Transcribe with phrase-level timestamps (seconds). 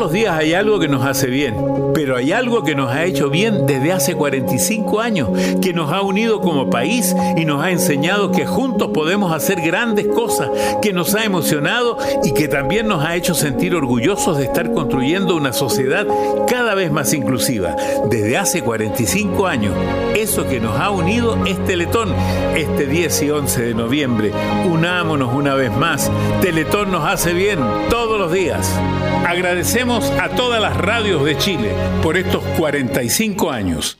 [0.00, 1.54] los días hay algo que nos hace bien,
[2.02, 5.28] pero hay algo que nos ha hecho bien desde hace 45 años,
[5.60, 10.06] que nos ha unido como país y nos ha enseñado que juntos podemos hacer grandes
[10.06, 10.48] cosas,
[10.80, 15.36] que nos ha emocionado y que también nos ha hecho sentir orgullosos de estar construyendo
[15.36, 16.06] una sociedad
[16.48, 17.76] cada vez más inclusiva.
[18.08, 19.74] Desde hace 45 años,
[20.16, 22.14] eso que nos ha unido es Teletón.
[22.56, 24.32] Este 10 y 11 de noviembre,
[24.64, 26.10] unámonos una vez más.
[26.40, 27.58] Teletón nos hace bien
[27.90, 28.74] todos los días.
[29.26, 31.70] Agradecemos a todas las radios de Chile
[32.02, 33.99] por estos 45 años.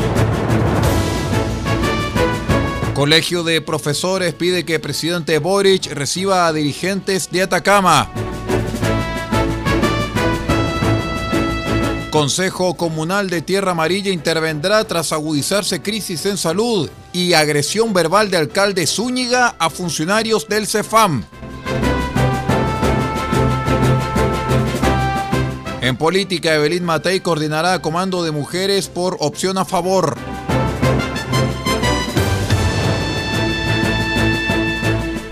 [3.01, 8.11] Colegio de Profesores pide que el presidente Boric reciba a dirigentes de Atacama.
[12.11, 18.37] Consejo Comunal de Tierra Amarilla intervendrá tras agudizarse crisis en salud y agresión verbal de
[18.37, 21.23] alcalde Zúñiga a funcionarios del CEFAM.
[25.81, 30.15] En política, Evelyn Matei coordinará comando de mujeres por opción a favor.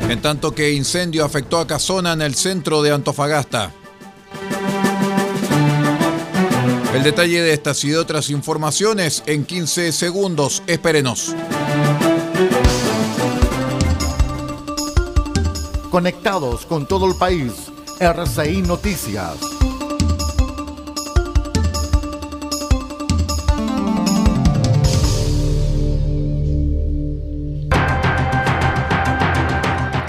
[0.10, 3.72] En tanto que incendio afectó a Casona en el centro de Antofagasta.
[6.96, 10.64] El detalle de estas y de otras informaciones en 15 segundos.
[10.66, 11.36] Espérenos.
[15.92, 17.54] Conectados con todo el país.
[18.00, 19.38] RCI Noticias.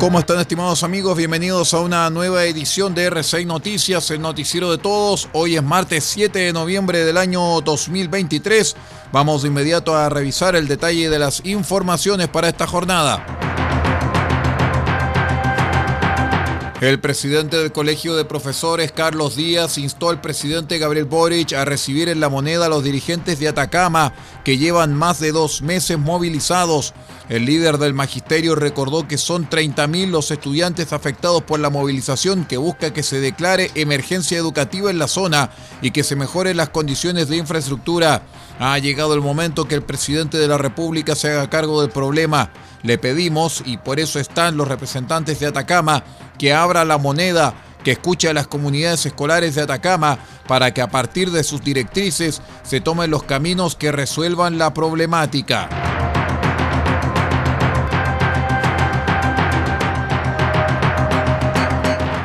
[0.00, 1.14] ¿Cómo están estimados amigos?
[1.14, 5.28] Bienvenidos a una nueva edición de R6 Noticias, el noticiero de todos.
[5.34, 8.76] Hoy es martes 7 de noviembre del año 2023.
[9.12, 13.49] Vamos de inmediato a revisar el detalle de las informaciones para esta jornada.
[16.80, 22.08] El presidente del Colegio de Profesores, Carlos Díaz, instó al presidente Gabriel Boric a recibir
[22.08, 24.14] en la moneda a los dirigentes de Atacama,
[24.44, 26.94] que llevan más de dos meses movilizados.
[27.28, 32.56] El líder del magisterio recordó que son 30.000 los estudiantes afectados por la movilización que
[32.56, 35.50] busca que se declare emergencia educativa en la zona
[35.82, 38.22] y que se mejoren las condiciones de infraestructura.
[38.58, 42.50] Ha llegado el momento que el presidente de la República se haga cargo del problema.
[42.82, 46.02] Le pedimos, y por eso están los representantes de Atacama,
[46.38, 47.54] que abra la moneda,
[47.84, 52.42] que escuche a las comunidades escolares de Atacama para que a partir de sus directrices
[52.62, 55.68] se tomen los caminos que resuelvan la problemática.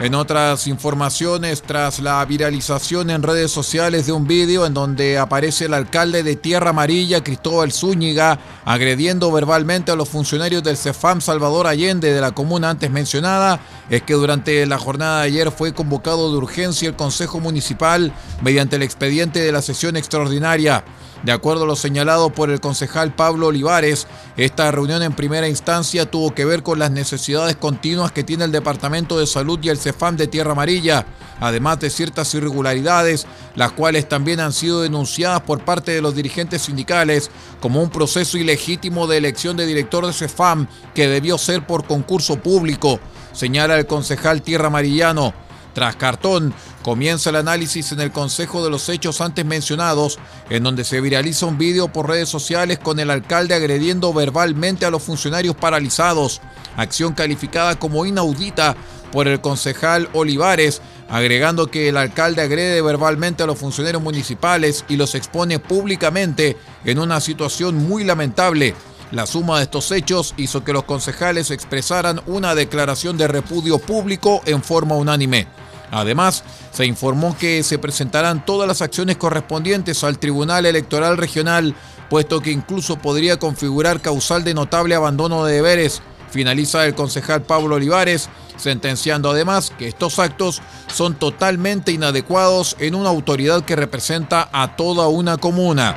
[0.05, 5.65] En otras informaciones, tras la viralización en redes sociales de un vídeo en donde aparece
[5.65, 11.65] el alcalde de Tierra Amarilla, Cristóbal Zúñiga, agrediendo verbalmente a los funcionarios del CEFAM Salvador
[11.65, 13.59] Allende de la comuna antes mencionada,
[13.89, 18.13] es que durante la jornada de ayer fue convocado de urgencia el Consejo Municipal
[18.43, 20.83] mediante el expediente de la sesión extraordinaria.
[21.23, 24.05] De acuerdo a lo señalado por el concejal Pablo Olivares,
[24.37, 28.51] esta reunión en primera instancia tuvo que ver con las necesidades continuas que tiene el
[28.51, 31.05] Departamento de Salud y el CEFAM de Tierra Amarilla,
[31.39, 33.25] además de ciertas irregularidades,
[33.55, 38.37] las cuales también han sido denunciadas por parte de los dirigentes sindicales como un proceso
[38.37, 42.99] ilegítimo de elección de director de CEFAM que debió ser por concurso público,
[43.33, 45.44] señala el concejal Tierra Amarillano.
[45.75, 50.19] Tras cartón, comienza el análisis en el Consejo de los hechos antes mencionados,
[50.49, 54.89] en donde se viraliza un vídeo por redes sociales con el alcalde agrediendo verbalmente a
[54.89, 56.39] los funcionarios paralizados,
[56.77, 58.77] acción calificada como inaudita
[59.11, 64.95] por el concejal Olivares, agregando que el alcalde agrede verbalmente a los funcionarios municipales y
[64.95, 66.55] los expone públicamente
[66.85, 68.75] en una situación muy lamentable.
[69.11, 74.41] La suma de estos hechos hizo que los concejales expresaran una declaración de repudio público
[74.45, 75.47] en forma unánime.
[75.91, 81.75] Además, se informó que se presentarán todas las acciones correspondientes al Tribunal Electoral Regional,
[82.09, 86.01] puesto que incluso podría configurar causal de notable abandono de deberes.
[86.29, 90.61] Finaliza el concejal Pablo Olivares, sentenciando además que estos actos
[90.93, 95.95] son totalmente inadecuados en una autoridad que representa a toda una comuna.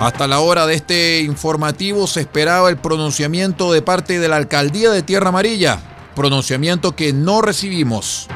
[0.00, 4.90] Hasta la hora de este informativo se esperaba el pronunciamiento de parte de la alcaldía
[4.90, 5.80] de Tierra Amarilla,
[6.14, 8.28] pronunciamiento que no recibimos.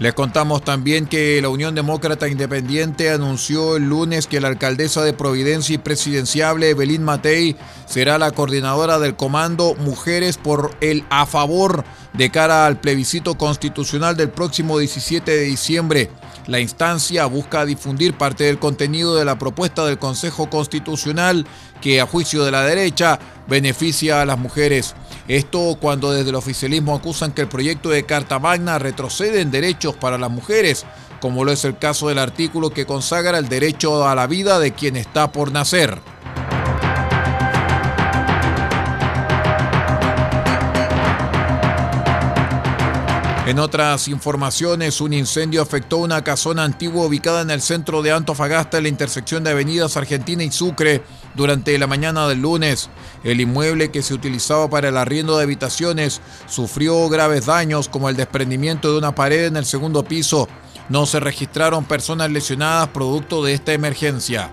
[0.00, 5.12] Les contamos también que la Unión Demócrata Independiente anunció el lunes que la alcaldesa de
[5.12, 7.54] Providencia y presidenciable Evelyn Matei
[7.84, 11.84] será la coordinadora del comando Mujeres por el a favor
[12.14, 16.10] de cara al plebiscito constitucional del próximo 17 de diciembre.
[16.46, 21.46] La instancia busca difundir parte del contenido de la propuesta del Consejo Constitucional
[21.80, 24.94] que, a juicio de la derecha, beneficia a las mujeres.
[25.28, 29.94] Esto cuando desde el oficialismo acusan que el proyecto de Carta Magna retrocede en derechos
[29.96, 30.86] para las mujeres,
[31.20, 34.72] como lo es el caso del artículo que consagra el derecho a la vida de
[34.72, 36.00] quien está por nacer.
[43.50, 48.76] En otras informaciones, un incendio afectó una casona antigua ubicada en el centro de Antofagasta
[48.76, 51.02] en la intersección de avenidas Argentina y Sucre
[51.34, 52.90] durante la mañana del lunes.
[53.24, 58.14] El inmueble que se utilizaba para el arriendo de habitaciones sufrió graves daños como el
[58.14, 60.46] desprendimiento de una pared en el segundo piso.
[60.88, 64.52] No se registraron personas lesionadas producto de esta emergencia.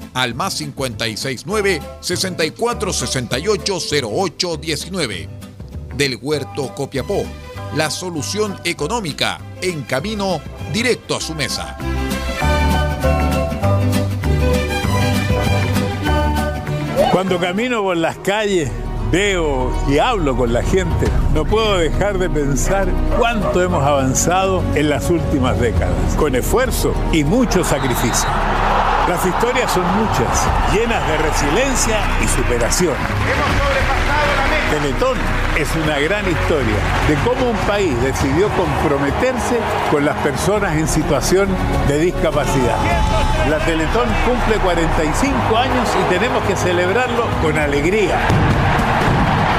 [0.13, 5.29] al más 569 6468 0819.
[5.95, 7.23] Del Huerto Copiapó,
[7.75, 10.41] la solución económica en camino
[10.73, 11.77] directo a su mesa.
[17.11, 18.71] Cuando camino por las calles,
[19.11, 22.87] veo y hablo con la gente, no puedo dejar de pensar
[23.19, 28.29] cuánto hemos avanzado en las últimas décadas, con esfuerzo y mucho sacrificio.
[29.07, 32.93] Las historias son muchas, llenas de resiliencia y superación.
[34.69, 35.17] Teletón
[35.57, 36.77] es una gran historia
[37.07, 41.49] de cómo un país decidió comprometerse con las personas en situación
[41.87, 42.77] de discapacidad.
[43.49, 48.15] La Teletón cumple 45 años y tenemos que celebrarlo con alegría.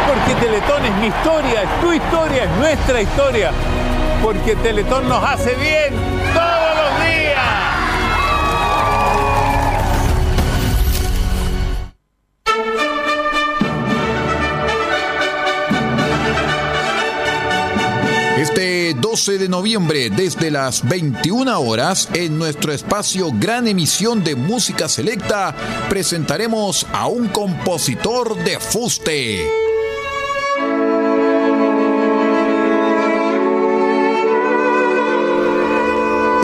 [0.07, 3.51] Porque Teletón es mi historia, es tu historia, es nuestra historia.
[4.23, 6.12] Porque Teletón nos hace bien
[18.95, 25.55] 12 de noviembre desde las 21 horas en nuestro espacio Gran Emisión de Música Selecta
[25.89, 29.47] presentaremos a un compositor de fuste.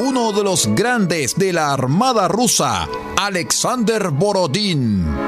[0.00, 5.27] Uno de los grandes de la Armada Rusa, Alexander Borodín.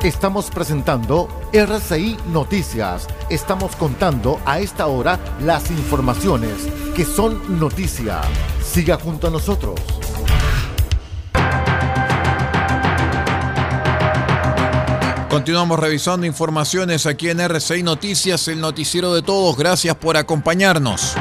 [0.02, 3.09] Estamos presentando RCI Noticias.
[3.31, 6.52] Estamos contando a esta hora las informaciones
[6.95, 8.21] que son noticia.
[8.62, 9.75] Siga junto a nosotros.
[15.28, 19.57] Continuamos revisando informaciones aquí en RCI Noticias, el noticiero de todos.
[19.57, 21.17] Gracias por acompañarnos.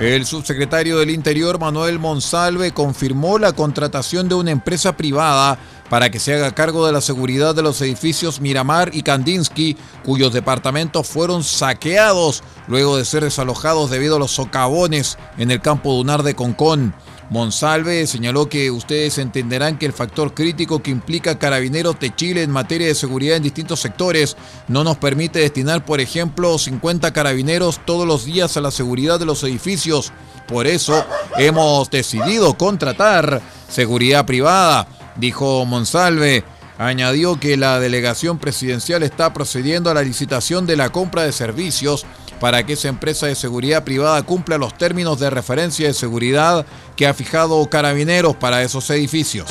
[0.00, 6.18] El subsecretario del Interior, Manuel Monsalve, confirmó la contratación de una empresa privada para que
[6.18, 9.74] se haga cargo de la seguridad de los edificios Miramar y Kandinsky,
[10.04, 15.94] cuyos departamentos fueron saqueados luego de ser desalojados debido a los socavones en el campo
[15.94, 16.94] dunar de Concón.
[17.28, 22.52] Monsalve señaló que ustedes entenderán que el factor crítico que implica Carabineros de Chile en
[22.52, 24.36] materia de seguridad en distintos sectores
[24.68, 29.26] no nos permite destinar, por ejemplo, 50 carabineros todos los días a la seguridad de
[29.26, 30.12] los edificios.
[30.46, 31.04] Por eso
[31.36, 36.44] hemos decidido contratar seguridad privada, dijo Monsalve.
[36.78, 42.04] Añadió que la delegación presidencial está procediendo a la licitación de la compra de servicios
[42.40, 46.66] para que esa empresa de seguridad privada cumpla los términos de referencia de seguridad
[46.96, 49.50] que ha fijado Carabineros para esos edificios.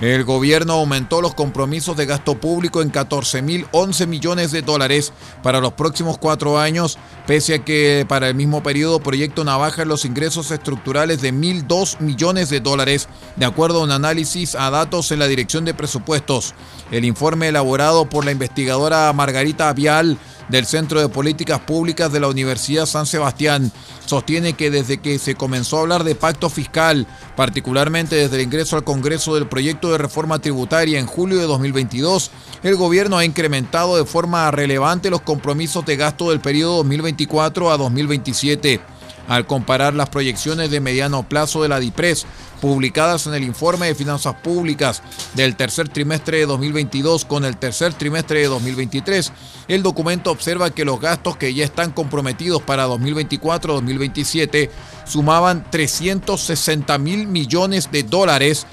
[0.00, 5.72] El gobierno aumentó los compromisos de gasto público en 14.011 millones de dólares para los
[5.72, 11.22] próximos cuatro años, pese a que para el mismo periodo baja en los ingresos estructurales
[11.22, 15.64] de 1.002 millones de dólares, de acuerdo a un análisis a datos en la Dirección
[15.64, 16.54] de Presupuestos.
[16.90, 22.28] El informe elaborado por la investigadora Margarita Vial del Centro de Políticas Públicas de la
[22.28, 23.72] Universidad San Sebastián
[24.04, 28.76] sostiene que desde que se comenzó a hablar de pacto fiscal, particularmente desde el ingreso
[28.76, 32.30] al Congreso del proyecto de reforma tributaria en julio de 2022,
[32.62, 37.76] el gobierno ha incrementado de forma relevante los compromisos de gasto del periodo 2024 a
[37.76, 38.95] 2027.
[39.28, 42.26] Al comparar las proyecciones de mediano plazo de la DIPRES
[42.60, 45.02] publicadas en el informe de finanzas públicas
[45.34, 49.32] del tercer trimestre de 2022 con el tercer trimestre de 2023,
[49.68, 54.70] el documento observa que los gastos que ya están comprometidos para 2024-2027
[55.04, 58.66] sumaban 360 mil millones de dólares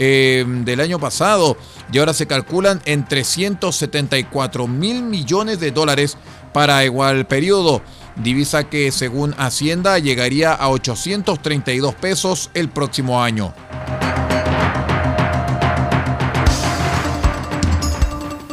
[0.00, 1.56] eh, del año pasado
[1.92, 6.16] y ahora se calculan en 374 mil millones de dólares
[6.52, 7.82] para igual periodo
[8.22, 13.54] divisa que según Hacienda llegaría a 832 pesos el próximo año.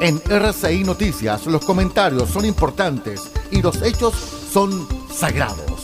[0.02, 4.14] En RCI Noticias los comentarios son importantes y los hechos
[4.52, 5.75] son sagrados.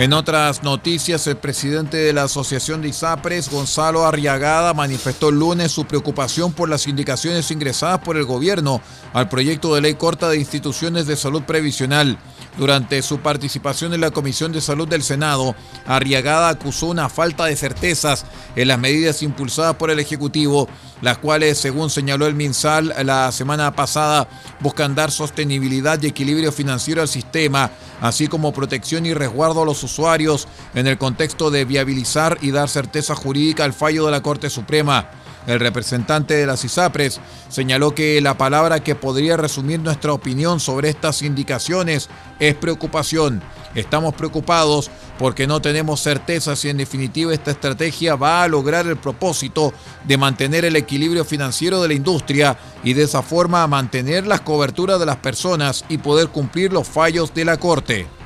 [0.00, 5.72] En otras noticias, el presidente de la Asociación de ISAPRES, Gonzalo Arriagada, manifestó el lunes
[5.72, 8.80] su preocupación por las indicaciones ingresadas por el gobierno
[9.12, 12.18] al proyecto de ley corta de instituciones de salud previsional.
[12.58, 15.54] Durante su participación en la Comisión de Salud del Senado,
[15.86, 18.26] Arriagada acusó una falta de certezas
[18.56, 20.68] en las medidas impulsadas por el Ejecutivo,
[21.00, 24.28] las cuales, según señaló el MinSal la semana pasada,
[24.60, 29.82] buscan dar sostenibilidad y equilibrio financiero al sistema, así como protección y resguardo a los
[29.82, 34.50] usuarios en el contexto de viabilizar y dar certeza jurídica al fallo de la Corte
[34.50, 35.08] Suprema.
[35.46, 40.90] El representante de las ISAPRES señaló que la palabra que podría resumir nuestra opinión sobre
[40.90, 43.42] estas indicaciones es preocupación.
[43.74, 48.96] Estamos preocupados porque no tenemos certeza si en definitiva esta estrategia va a lograr el
[48.96, 49.72] propósito
[50.04, 54.98] de mantener el equilibrio financiero de la industria y de esa forma mantener las coberturas
[54.98, 58.19] de las personas y poder cumplir los fallos de la Corte.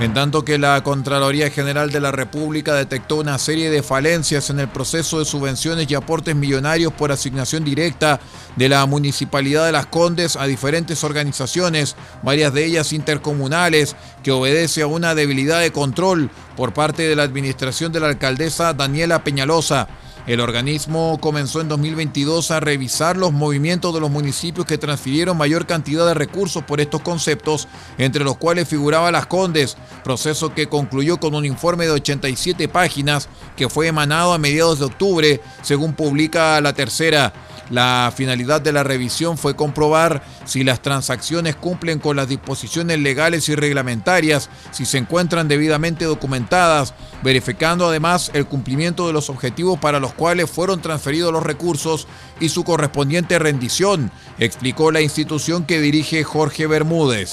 [0.00, 4.58] En tanto que la Contraloría General de la República detectó una serie de falencias en
[4.58, 8.18] el proceso de subvenciones y aportes millonarios por asignación directa
[8.56, 14.80] de la Municipalidad de Las Condes a diferentes organizaciones, varias de ellas intercomunales, que obedece
[14.80, 19.86] a una debilidad de control por parte de la administración de la alcaldesa Daniela Peñalosa.
[20.30, 25.66] El organismo comenzó en 2022 a revisar los movimientos de los municipios que transfirieron mayor
[25.66, 27.66] cantidad de recursos por estos conceptos,
[27.98, 33.28] entre los cuales figuraba Las Condes, proceso que concluyó con un informe de 87 páginas
[33.56, 37.32] que fue emanado a mediados de octubre, según publica la tercera.
[37.68, 43.48] La finalidad de la revisión fue comprobar si las transacciones cumplen con las disposiciones legales
[43.48, 50.00] y reglamentarias, si se encuentran debidamente documentadas, verificando además el cumplimiento de los objetivos para
[50.00, 52.06] los cuales fueron transferidos los recursos
[52.40, 57.32] y su correspondiente rendición, explicó la institución que dirige Jorge Bermúdez.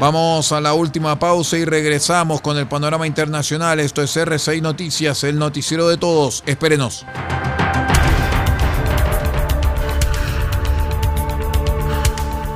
[0.00, 3.80] Vamos a la última pausa y regresamos con el panorama internacional.
[3.80, 6.42] Esto es R6 Noticias, el noticiero de todos.
[6.46, 7.04] Espérenos.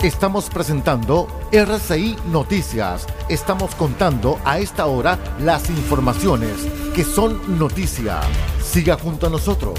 [0.03, 3.07] Estamos presentando RCI Noticias.
[3.29, 8.21] Estamos contando a esta hora las informaciones que son noticia.
[8.63, 9.79] Siga junto a nosotros.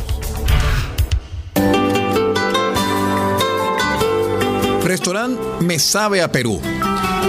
[4.83, 6.61] Restaurante Me Sabe a Perú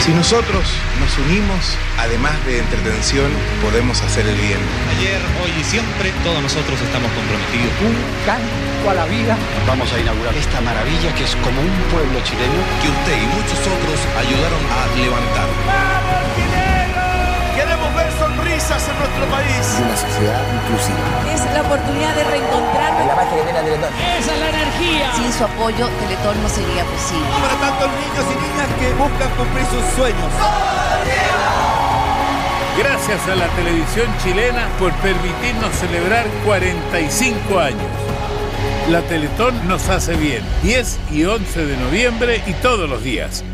[0.00, 0.64] Si nosotros
[0.98, 3.30] nos unimos, además de entretención,
[3.62, 4.58] podemos hacer el bien.
[4.96, 7.70] Ayer, hoy y siempre, todos nosotros estamos comprometidos.
[7.84, 9.36] Un canto a la vida.
[9.66, 12.60] Vamos a inaugurar esta maravilla que es como un pueblo chileno.
[12.80, 15.99] Que usted y muchos otros ayudaron a levantar.
[17.90, 19.78] ¡Vamos, Queremos ver sonrisas en nuestro país.
[19.80, 21.34] Una sociedad inclusiva.
[21.34, 23.06] Es la oportunidad de reencontrarnos.
[23.06, 23.90] La magia que tiene Teletón.
[24.18, 25.12] Esa es la energía.
[25.14, 27.26] Sin su apoyo, Teletón no sería posible.
[27.40, 30.32] Para tantos niños y niñas que buscan cumplir sus sueños.
[32.78, 37.90] Gracias a la televisión chilena por permitirnos celebrar 45 años.
[38.88, 40.42] La Teletón nos hace bien.
[40.62, 43.44] 10 y 11 de noviembre y todos los días.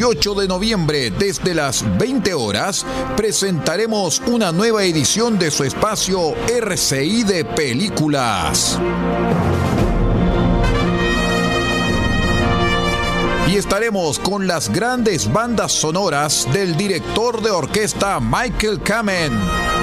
[0.00, 2.86] 18 de noviembre, desde las 20 horas,
[3.18, 8.80] presentaremos una nueva edición de su espacio RCI de Películas.
[13.46, 19.79] Y estaremos con las grandes bandas sonoras del director de orquesta Michael Kamen.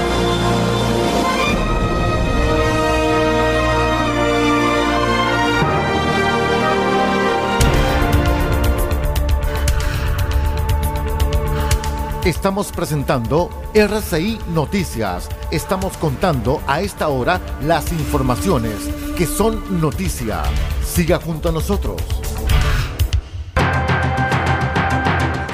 [12.24, 15.28] Estamos presentando RCI Noticias.
[15.50, 18.76] Estamos contando a esta hora las informaciones
[19.14, 20.42] que son noticia.
[20.82, 22.00] Siga junto a nosotros.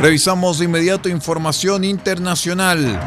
[0.01, 3.01] Revisamos de inmediato información internacional.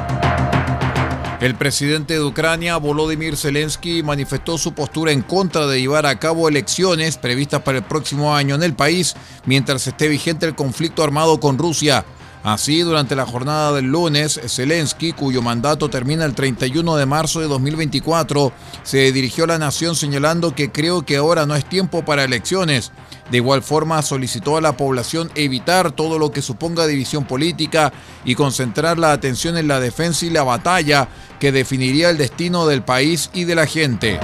[1.44, 6.48] El presidente de Ucrania, Volodymyr Zelensky, manifestó su postura en contra de llevar a cabo
[6.48, 11.40] elecciones previstas para el próximo año en el país mientras esté vigente el conflicto armado
[11.40, 12.06] con Rusia.
[12.44, 17.48] Así, durante la jornada del lunes, Zelensky, cuyo mandato termina el 31 de marzo de
[17.48, 18.52] 2024,
[18.84, 22.92] se dirigió a la nación señalando que creo que ahora no es tiempo para elecciones.
[23.32, 27.94] De igual forma, solicitó a la población evitar todo lo que suponga división política
[28.26, 31.08] y concentrar la atención en la defensa y la batalla
[31.40, 34.20] que definiría el destino del país y de la gente.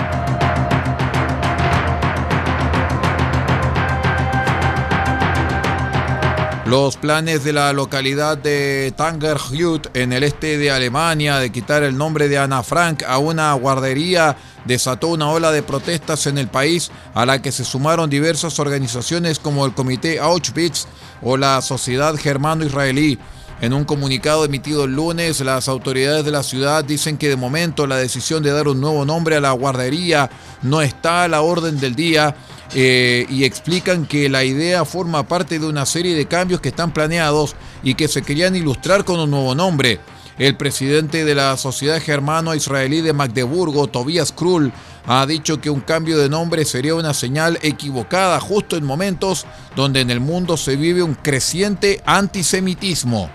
[6.69, 11.97] Los planes de la localidad de Tangerhut en el este de Alemania de quitar el
[11.97, 16.91] nombre de Ana Frank a una guardería desató una ola de protestas en el país
[17.15, 20.85] a la que se sumaron diversas organizaciones como el Comité Auschwitz
[21.23, 23.17] o la Sociedad Germano-Israelí.
[23.61, 27.87] En un comunicado emitido el lunes, las autoridades de la ciudad dicen que de momento
[27.87, 30.29] la decisión de dar un nuevo nombre a la guardería
[30.61, 32.37] no está a la orden del día
[32.73, 36.93] eh, y explican que la idea forma parte de una serie de cambios que están
[36.93, 39.99] planeados y que se querían ilustrar con un nuevo nombre.
[40.37, 44.71] El presidente de la Sociedad Germano-Israelí de Magdeburgo, Tobias Krull,
[45.11, 50.01] ha dicho que un cambio de nombre sería una señal equivocada justo en momentos donde
[50.01, 53.27] en el mundo se vive un creciente antisemitismo.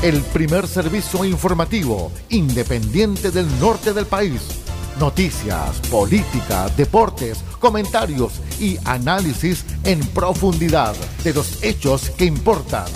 [0.00, 4.40] El primer servicio informativo independiente del norte del país.
[4.98, 12.86] Noticias, política, deportes, comentarios y análisis en profundidad de los hechos que importan.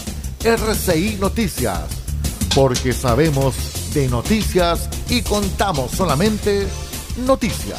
[0.43, 2.00] RCI Noticias.
[2.55, 3.55] Porque sabemos
[3.95, 6.67] de noticias y contamos solamente
[7.19, 7.79] noticias.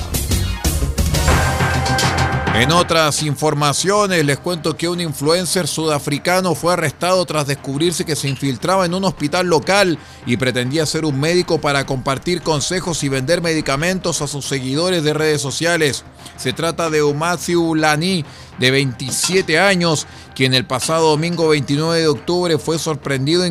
[2.54, 8.28] En otras informaciones les cuento que un influencer sudafricano fue arrestado tras descubrirse que se
[8.28, 13.42] infiltraba en un hospital local y pretendía ser un médico para compartir consejos y vender
[13.42, 16.04] medicamentos a sus seguidores de redes sociales.
[16.36, 18.26] Se trata de Umathiu Lani,
[18.60, 20.06] de 27 años,
[20.36, 23.46] quien el pasado domingo 29 de octubre fue sorprendido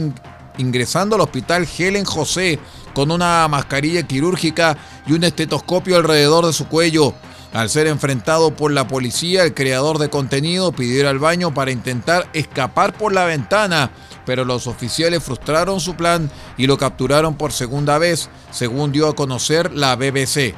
[0.60, 2.58] ingresando al hospital Helen José
[2.94, 7.14] con una mascarilla quirúrgica y un estetoscopio alrededor de su cuello.
[7.52, 11.72] Al ser enfrentado por la policía, el creador de contenido pidió ir al baño para
[11.72, 13.90] intentar escapar por la ventana,
[14.24, 19.16] pero los oficiales frustraron su plan y lo capturaron por segunda vez, según dio a
[19.16, 20.54] conocer la BBC.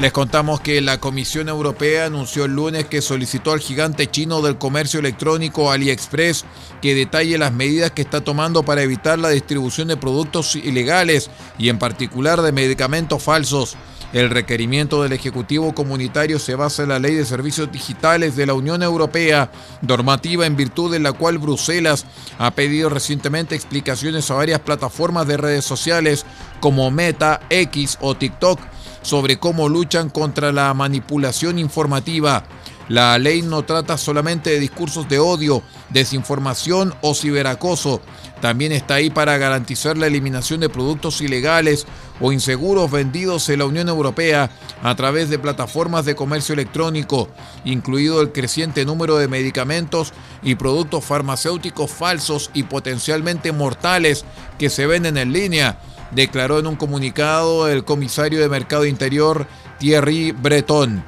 [0.00, 4.56] Les contamos que la Comisión Europea anunció el lunes que solicitó al gigante chino del
[4.56, 6.46] comercio electrónico AliExpress
[6.80, 11.68] que detalle las medidas que está tomando para evitar la distribución de productos ilegales y
[11.68, 13.76] en particular de medicamentos falsos.
[14.14, 18.54] El requerimiento del Ejecutivo Comunitario se basa en la Ley de Servicios Digitales de la
[18.54, 22.06] Unión Europea, normativa en virtud de la cual Bruselas
[22.38, 26.24] ha pedido recientemente explicaciones a varias plataformas de redes sociales
[26.58, 28.58] como Meta, X o TikTok
[29.02, 32.44] sobre cómo luchan contra la manipulación informativa.
[32.90, 38.00] La ley no trata solamente de discursos de odio, desinformación o ciberacoso.
[38.40, 41.86] También está ahí para garantizar la eliminación de productos ilegales
[42.20, 44.50] o inseguros vendidos en la Unión Europea
[44.82, 47.28] a través de plataformas de comercio electrónico,
[47.64, 54.24] incluido el creciente número de medicamentos y productos farmacéuticos falsos y potencialmente mortales
[54.58, 55.78] que se venden en línea
[56.12, 59.46] declaró en un comunicado el comisario de Mercado Interior
[59.78, 61.02] Thierry Breton.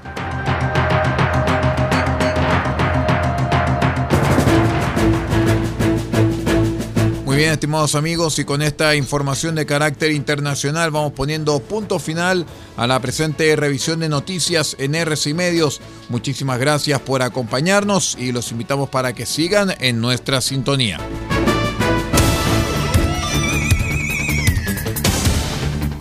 [7.32, 12.44] Muy bien, estimados amigos, y con esta información de carácter internacional vamos poniendo punto final
[12.76, 15.80] a la presente revisión de noticias en RCI Medios.
[16.10, 20.98] Muchísimas gracias por acompañarnos y los invitamos para que sigan en nuestra sintonía.